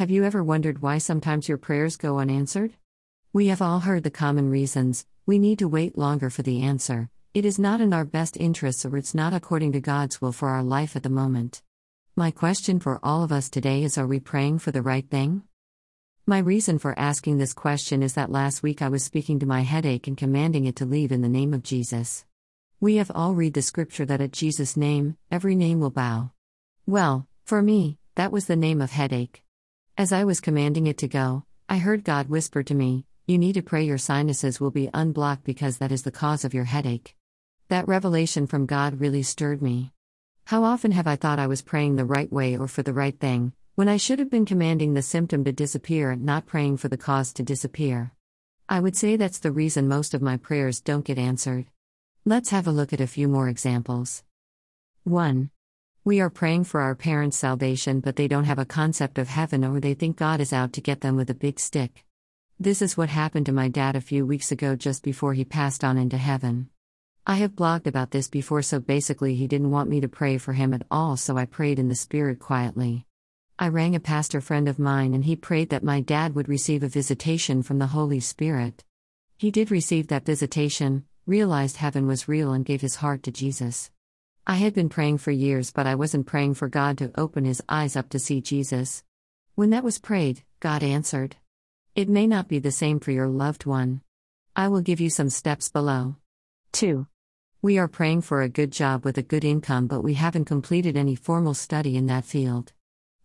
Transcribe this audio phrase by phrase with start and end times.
[0.00, 2.72] Have you ever wondered why sometimes your prayers go unanswered?
[3.34, 7.10] We have all heard the common reasons we need to wait longer for the answer,
[7.34, 10.48] it is not in our best interests, or it's not according to God's will for
[10.48, 11.60] our life at the moment.
[12.16, 15.42] My question for all of us today is Are we praying for the right thing?
[16.24, 19.60] My reason for asking this question is that last week I was speaking to my
[19.60, 22.24] headache and commanding it to leave in the name of Jesus.
[22.80, 26.30] We have all read the scripture that at Jesus' name, every name will bow.
[26.86, 29.44] Well, for me, that was the name of headache.
[29.98, 33.54] As I was commanding it to go, I heard God whisper to me, You need
[33.54, 37.16] to pray your sinuses will be unblocked because that is the cause of your headache.
[37.68, 39.92] That revelation from God really stirred me.
[40.46, 43.18] How often have I thought I was praying the right way or for the right
[43.18, 46.88] thing, when I should have been commanding the symptom to disappear and not praying for
[46.88, 48.12] the cause to disappear?
[48.68, 51.66] I would say that's the reason most of my prayers don't get answered.
[52.24, 54.24] Let's have a look at a few more examples.
[55.04, 55.50] 1.
[56.02, 59.62] We are praying for our parents' salvation, but they don't have a concept of heaven
[59.62, 62.06] or they think God is out to get them with a big stick.
[62.58, 65.84] This is what happened to my dad a few weeks ago just before he passed
[65.84, 66.70] on into heaven.
[67.26, 70.54] I have blogged about this before, so basically, he didn't want me to pray for
[70.54, 73.04] him at all, so I prayed in the Spirit quietly.
[73.58, 76.82] I rang a pastor friend of mine and he prayed that my dad would receive
[76.82, 78.84] a visitation from the Holy Spirit.
[79.36, 83.90] He did receive that visitation, realized heaven was real, and gave his heart to Jesus.
[84.46, 87.62] I had been praying for years, but I wasn't praying for God to open his
[87.68, 89.04] eyes up to see Jesus.
[89.54, 91.36] When that was prayed, God answered.
[91.94, 94.00] It may not be the same for your loved one.
[94.56, 96.16] I will give you some steps below.
[96.72, 97.06] 2.
[97.62, 100.96] We are praying for a good job with a good income, but we haven't completed
[100.96, 102.72] any formal study in that field.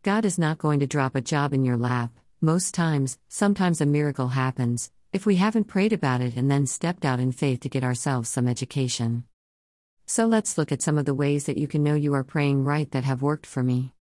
[0.03, 2.11] God is not going to drop a job in your lap.
[2.41, 7.05] Most times, sometimes a miracle happens, if we haven't prayed about it and then stepped
[7.05, 9.23] out in faith to get ourselves some education.
[10.08, 12.64] So let's look at some of the ways that you can know you are praying
[12.64, 13.94] right that have worked for me.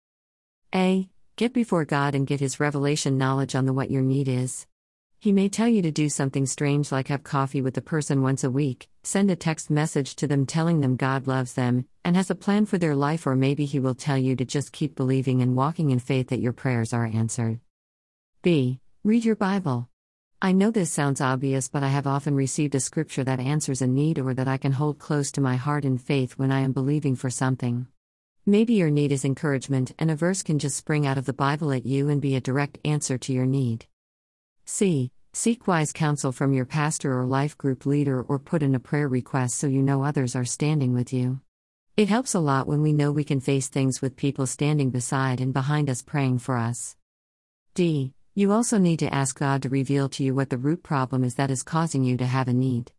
[0.73, 1.09] A.
[1.35, 4.67] Get before God and get His revelation knowledge on the what your need is.
[5.19, 8.43] He may tell you to do something strange like have coffee with the person once
[8.43, 12.29] a week, send a text message to them telling them God loves them and has
[12.29, 15.41] a plan for their life, or maybe He will tell you to just keep believing
[15.41, 17.59] and walking in faith that your prayers are answered.
[18.43, 18.79] B.
[19.03, 19.89] Read your Bible.
[20.45, 23.87] I know this sounds obvious, but I have often received a scripture that answers a
[23.87, 26.71] need or that I can hold close to my heart in faith when I am
[26.71, 27.87] believing for something.
[28.45, 31.71] Maybe your need is encouragement, and a verse can just spring out of the Bible
[31.71, 33.87] at you and be a direct answer to your need.
[34.65, 35.09] C.
[35.33, 39.07] Seek wise counsel from your pastor or life group leader or put in a prayer
[39.07, 41.41] request so you know others are standing with you.
[41.97, 45.41] It helps a lot when we know we can face things with people standing beside
[45.41, 46.95] and behind us praying for us.
[47.73, 48.13] D.
[48.37, 51.35] You also need to ask God to reveal to you what the root problem is
[51.35, 52.91] that is causing you to have a need.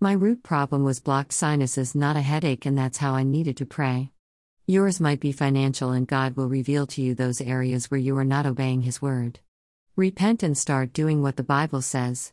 [0.00, 3.66] My root problem was blocked sinuses, not a headache, and that's how I needed to
[3.66, 4.12] pray.
[4.66, 8.24] Yours might be financial, and God will reveal to you those areas where you are
[8.24, 9.40] not obeying His word.
[9.94, 12.32] Repent and start doing what the Bible says.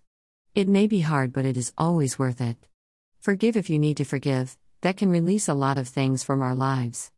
[0.53, 2.55] It may be hard, but it is always worth it.
[3.19, 6.55] Forgive if you need to forgive, that can release a lot of things from our
[6.55, 7.11] lives.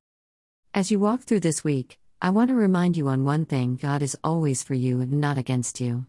[0.74, 4.02] As you walk through this week, I want to remind you on one thing God
[4.02, 6.08] is always for you and not against you.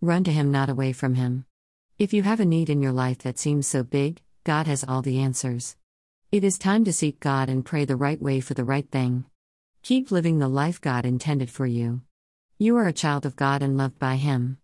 [0.00, 1.44] Run to Him, not away from Him.
[1.96, 5.00] If you have a need in your life that seems so big, God has all
[5.00, 5.76] the answers.
[6.32, 9.26] It is time to seek God and pray the right way for the right thing.
[9.82, 12.00] Keep living the life God intended for you.
[12.58, 14.58] You are a child of God and loved by Him.